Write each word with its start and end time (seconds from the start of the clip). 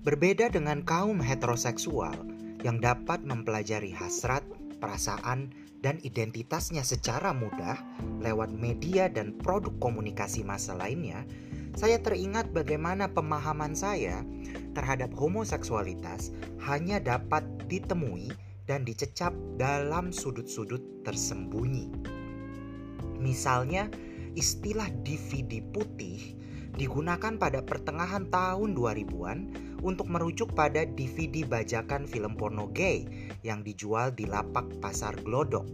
Berbeda 0.00 0.48
dengan 0.48 0.80
kaum 0.80 1.20
heteroseksual 1.20 2.16
yang 2.64 2.80
dapat 2.80 3.20
mempelajari 3.20 3.92
hasrat, 3.92 4.40
perasaan, 4.80 5.52
dan 5.84 6.00
identitasnya 6.00 6.80
secara 6.80 7.36
mudah 7.36 7.76
lewat 8.24 8.48
media 8.48 9.12
dan 9.12 9.36
produk 9.36 9.76
komunikasi 9.76 10.40
massa 10.40 10.72
lainnya, 10.72 11.28
saya 11.76 12.00
teringat 12.00 12.48
bagaimana 12.48 13.12
pemahaman 13.12 13.76
saya 13.76 14.24
terhadap 14.72 15.12
homoseksualitas 15.12 16.32
hanya 16.64 16.96
dapat 16.96 17.44
ditemui 17.68 18.32
dan 18.64 18.88
dicecap 18.88 19.36
dalam 19.60 20.16
sudut-sudut 20.16 20.80
tersembunyi. 21.04 21.92
Misalnya, 23.20 23.92
istilah 24.32 24.88
DVD 25.04 25.60
putih 25.60 26.39
digunakan 26.74 27.38
pada 27.38 27.62
pertengahan 27.64 28.28
tahun 28.28 28.76
2000-an 28.76 29.38
untuk 29.80 30.06
merujuk 30.12 30.52
pada 30.52 30.84
DVD 30.84 31.46
bajakan 31.48 32.04
film 32.04 32.36
porno 32.36 32.68
gay 32.70 33.08
yang 33.40 33.64
dijual 33.64 34.12
di 34.12 34.28
lapak 34.28 34.68
pasar 34.84 35.16
Glodok. 35.24 35.64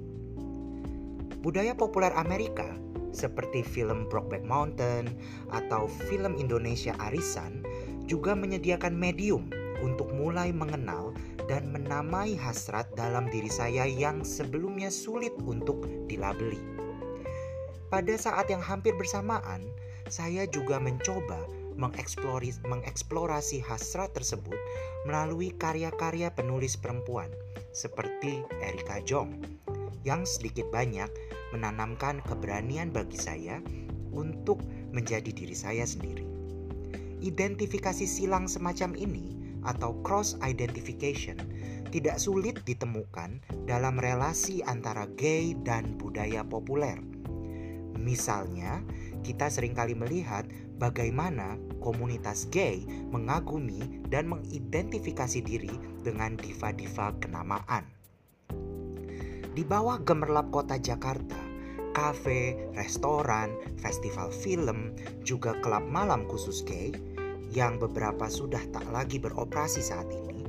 Budaya 1.43 1.75
populer 1.79 2.11
Amerika 2.15 2.67
seperti 3.17 3.65
film 3.65 4.05
Brokeback 4.13 4.45
Mountain 4.45 5.09
atau 5.49 5.89
film 5.89 6.37
Indonesia 6.37 6.93
Arisan 7.01 7.65
juga 8.05 8.37
menyediakan 8.37 8.93
medium 8.93 9.49
untuk 9.81 10.13
mulai 10.13 10.53
mengenal 10.53 11.13
dan 11.47 11.69
menamai 11.71 12.37
hasrat 12.37 12.89
dalam 12.97 13.29
diri 13.29 13.49
saya 13.49 13.85
yang 13.89 14.25
sebelumnya 14.25 14.93
sulit 14.93 15.33
untuk 15.45 15.85
dilabeli. 16.09 16.61
Pada 17.87 18.15
saat 18.19 18.51
yang 18.51 18.61
hampir 18.61 18.99
bersamaan, 18.99 19.63
saya 20.07 20.47
juga 20.47 20.79
mencoba 20.79 21.47
mengeksplorasi, 21.77 23.61
hasrat 23.61 24.11
tersebut 24.17 24.57
melalui 25.05 25.53
karya-karya 25.53 26.33
penulis 26.33 26.75
perempuan 26.75 27.29
seperti 27.77 28.41
Erika 28.65 29.05
Jong 29.05 29.37
yang 30.09 30.25
sedikit 30.25 30.71
banyak 30.73 31.11
menanamkan 31.53 32.25
keberanian 32.25 32.89
bagi 32.95 33.21
saya 33.21 33.61
untuk 34.17 34.65
menjadi 34.95 35.29
diri 35.29 35.53
saya 35.53 35.85
sendiri. 35.85 36.25
Identifikasi 37.21 38.09
silang 38.09 38.49
semacam 38.49 38.97
ini 38.97 39.37
atau 39.67 39.99
cross 40.07 40.39
identification 40.47 41.37
tidak 41.91 42.23
sulit 42.23 42.63
ditemukan 42.65 43.43
dalam 43.67 43.99
relasi 43.99 44.63
antara 44.65 45.11
gay 45.19 45.53
dan 45.67 45.99
budaya 45.99 46.47
populer. 46.47 46.97
Misalnya, 48.07 48.87
kita 49.27 49.51
sering 49.51 49.75
kali 49.75 49.99
melihat 49.99 50.47
bagaimana 50.79 51.59
komunitas 51.83 52.47
gay 52.55 52.87
mengagumi 53.11 54.07
dan 54.07 54.31
mengidentifikasi 54.31 55.43
diri 55.43 55.75
dengan 56.07 56.39
diva-diva 56.39 57.11
kenamaan. 57.19 57.83
Di 59.59 59.67
bawah 59.67 59.99
gemerlap 60.07 60.55
kota 60.55 60.79
Jakarta, 60.79 61.41
kafe, 61.99 62.71
restoran, 62.79 63.51
festival 63.83 64.31
film, 64.31 64.95
juga 65.27 65.59
klub 65.59 65.83
malam 65.91 66.31
khusus 66.31 66.63
gay 66.63 66.95
yang 67.51 67.83
beberapa 67.83 68.31
sudah 68.31 68.63
tak 68.71 68.87
lagi 68.95 69.19
beroperasi 69.19 69.83
saat 69.83 70.07
ini, 70.15 70.47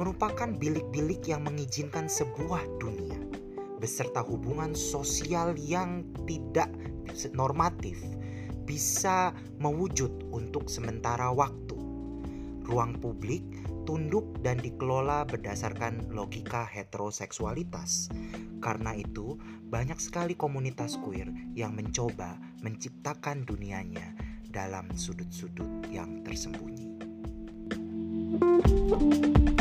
merupakan 0.00 0.48
bilik-bilik 0.48 1.28
yang 1.28 1.44
mengizinkan 1.44 2.08
sebuah 2.08 2.64
dunia 2.80 3.20
beserta 3.76 4.24
hubungan 4.24 4.72
sosial 4.72 5.52
yang 5.60 6.02
tidak 6.24 6.72
normatif 7.34 7.98
bisa 8.66 9.30
mewujud 9.62 10.30
untuk 10.34 10.66
sementara 10.66 11.30
waktu. 11.30 11.78
Ruang 12.66 12.98
publik 12.98 13.46
tunduk 13.86 14.42
dan 14.42 14.58
dikelola 14.58 15.22
berdasarkan 15.30 16.10
logika 16.10 16.66
heteroseksualitas. 16.66 18.10
Karena 18.58 18.98
itu, 18.98 19.38
banyak 19.70 20.02
sekali 20.02 20.34
komunitas 20.34 20.98
queer 20.98 21.30
yang 21.54 21.78
mencoba 21.78 22.34
menciptakan 22.66 23.46
dunianya 23.46 24.18
dalam 24.50 24.90
sudut-sudut 24.90 25.86
yang 25.88 26.26
tersembunyi. 26.26 26.98
thank 28.36 29.48
you 29.48 29.55